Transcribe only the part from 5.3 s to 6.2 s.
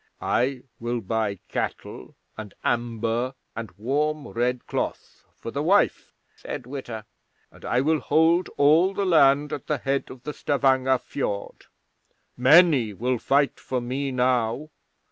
for the wife,"